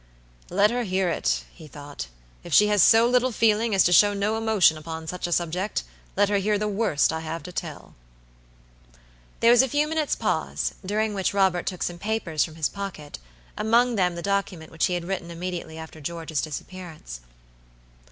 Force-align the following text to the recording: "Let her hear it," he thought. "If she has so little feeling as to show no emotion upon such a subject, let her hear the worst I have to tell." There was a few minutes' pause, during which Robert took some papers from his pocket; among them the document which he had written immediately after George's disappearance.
"Let 0.49 0.71
her 0.71 0.81
hear 0.81 1.09
it," 1.09 1.43
he 1.53 1.67
thought. 1.67 2.07
"If 2.43 2.55
she 2.55 2.69
has 2.69 2.81
so 2.81 3.07
little 3.07 3.31
feeling 3.31 3.75
as 3.75 3.83
to 3.83 3.93
show 3.93 4.15
no 4.15 4.35
emotion 4.35 4.75
upon 4.75 5.05
such 5.05 5.27
a 5.27 5.31
subject, 5.31 5.83
let 6.17 6.27
her 6.27 6.39
hear 6.39 6.57
the 6.57 6.67
worst 6.67 7.13
I 7.13 7.19
have 7.19 7.43
to 7.43 7.51
tell." 7.51 7.93
There 9.41 9.51
was 9.51 9.61
a 9.61 9.67
few 9.69 9.87
minutes' 9.87 10.15
pause, 10.15 10.73
during 10.83 11.13
which 11.13 11.35
Robert 11.35 11.67
took 11.67 11.83
some 11.83 11.99
papers 11.99 12.43
from 12.43 12.55
his 12.55 12.67
pocket; 12.67 13.19
among 13.55 13.93
them 13.93 14.15
the 14.15 14.23
document 14.23 14.71
which 14.71 14.87
he 14.87 14.95
had 14.95 15.05
written 15.05 15.29
immediately 15.29 15.77
after 15.77 16.01
George's 16.01 16.41
disappearance. 16.41 17.21